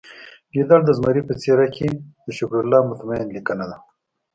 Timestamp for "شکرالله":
2.37-2.79